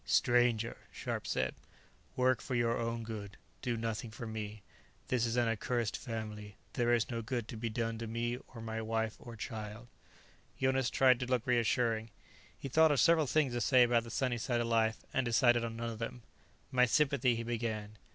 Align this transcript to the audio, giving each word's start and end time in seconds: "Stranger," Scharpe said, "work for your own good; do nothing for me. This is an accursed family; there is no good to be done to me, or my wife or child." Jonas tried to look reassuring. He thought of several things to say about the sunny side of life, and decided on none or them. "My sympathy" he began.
"Stranger," 0.03 0.77
Scharpe 0.91 1.27
said, 1.27 1.53
"work 2.15 2.41
for 2.41 2.55
your 2.55 2.75
own 2.75 3.03
good; 3.03 3.37
do 3.61 3.77
nothing 3.77 4.09
for 4.09 4.25
me. 4.25 4.63
This 5.09 5.27
is 5.27 5.37
an 5.37 5.47
accursed 5.47 5.95
family; 5.95 6.55
there 6.73 6.91
is 6.91 7.11
no 7.11 7.21
good 7.21 7.47
to 7.49 7.55
be 7.55 7.69
done 7.69 7.99
to 7.99 8.07
me, 8.07 8.39
or 8.47 8.61
my 8.63 8.81
wife 8.81 9.17
or 9.19 9.35
child." 9.35 9.87
Jonas 10.59 10.89
tried 10.89 11.19
to 11.19 11.27
look 11.27 11.45
reassuring. 11.45 12.09
He 12.57 12.67
thought 12.67 12.91
of 12.91 12.99
several 12.99 13.27
things 13.27 13.53
to 13.53 13.61
say 13.61 13.83
about 13.83 14.01
the 14.03 14.09
sunny 14.09 14.39
side 14.39 14.59
of 14.61 14.65
life, 14.65 15.05
and 15.13 15.23
decided 15.23 15.63
on 15.63 15.75
none 15.75 15.91
or 15.91 15.95
them. 15.97 16.23
"My 16.71 16.87
sympathy" 16.87 17.35
he 17.35 17.43
began. 17.43 17.99